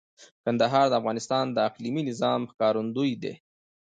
کندهار 0.43 0.85
د 0.89 0.93
افغانستان 1.01 1.45
د 1.51 1.57
اقلیمي 1.69 2.03
نظام 2.09 2.41
ښکارندوی 2.51 3.11
دی. 3.23 3.33